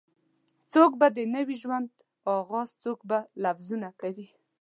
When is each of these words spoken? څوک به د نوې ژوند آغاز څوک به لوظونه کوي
څوک 0.71 0.91
به 0.99 1.07
د 1.17 1.19
نوې 1.35 1.55
ژوند 1.63 1.89
آغاز 2.35 2.69
څوک 2.83 2.99
به 3.09 3.17
لوظونه 3.43 3.89
کوي 4.01 4.27